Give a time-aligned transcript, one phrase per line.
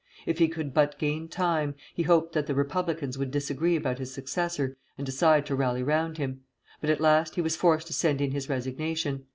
[0.25, 4.11] If he could but gain time, he hoped that the Republicans would disagree about his
[4.11, 6.41] successor, and decide to rally round him;
[6.79, 9.27] but at last he was forced to send in his resignation.